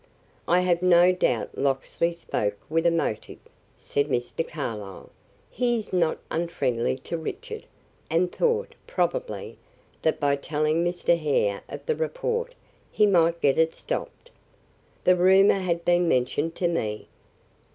"I 0.47 0.61
have 0.61 0.81
no 0.81 1.11
doubt 1.11 1.55
Locksley 1.59 2.11
spoke 2.11 2.57
with 2.71 2.87
a 2.87 2.89
motive," 2.89 3.37
said 3.77 4.07
Mr. 4.09 4.47
Carlyle. 4.47 5.11
"He 5.51 5.77
is 5.77 5.93
not 5.93 6.17
unfriendly 6.31 6.97
to 7.03 7.17
Richard, 7.19 7.67
and 8.09 8.31
thought, 8.31 8.73
probably, 8.87 9.59
that 10.01 10.19
by 10.19 10.37
telling 10.37 10.83
Mr. 10.83 11.15
Hare 11.15 11.61
of 11.69 11.85
the 11.85 11.95
report 11.95 12.55
he 12.91 13.05
might 13.05 13.41
get 13.41 13.59
it 13.59 13.75
stopped. 13.75 14.31
The 15.03 15.15
rumor 15.15 15.59
had 15.59 15.85
been 15.85 16.07
mentioned 16.07 16.55
to 16.55 16.67
me." 16.67 17.07